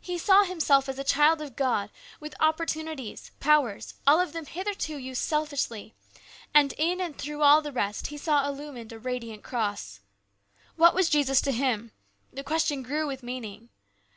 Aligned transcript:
He 0.00 0.18
saw 0.18 0.42
himself 0.42 0.88
as 0.88 0.98
a 0.98 1.04
child 1.04 1.40
of 1.40 1.54
God, 1.54 1.90
with 2.18 2.34
opportunities, 2.40 3.30
powers, 3.38 3.94
all 4.08 4.18
of 4.18 4.32
them 4.32 4.46
hitherto 4.46 4.96
used 4.96 5.22
selfishly, 5.22 5.94
and 6.52 6.72
in 6.76 7.00
and 7.00 7.16
through 7.16 7.42
all 7.42 7.62
the 7.62 7.70
rest 7.70 8.08
he 8.08 8.18
saw 8.18 8.48
illumined 8.48 8.90
a 8.92 8.98
radiant 8.98 9.44
cross. 9.44 10.00
"What 10.74 10.96
was 10.96 11.08
Jesus 11.08 11.40
to 11.42 11.52
him?" 11.52 11.92
The 12.32 12.42
question 12.42 12.82
grew 12.82 13.06
with 13.06 13.22
meaning. 13.22 13.68